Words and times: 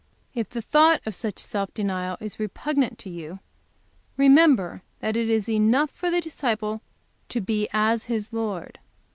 "If 0.33 0.49
the 0.49 0.63
thought 0.63 0.99
of 1.05 1.13
such 1.13 1.37
self 1.37 1.71
denial 1.75 2.17
is 2.19 2.39
repugnant 2.39 2.97
to 2.97 3.09
you, 3.11 3.39
remember 4.17 4.81
that 4.99 5.15
it 5.15 5.29
is 5.29 5.47
enough 5.47 5.91
for 5.91 6.09
the 6.09 6.19
disciple 6.19 6.81
to 7.29 7.39
be 7.39 7.67
as 7.71 8.05
his 8.05 8.33
Lord. 8.33 8.79